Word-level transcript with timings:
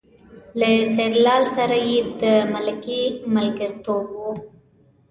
له 0.59 0.69
سیدلال 0.95 1.43
سره 1.55 1.77
یې 1.89 1.97
د 2.21 2.23
ملکۍ 2.53 3.03
ملګرتوب 3.35 4.05
و. 4.21 4.21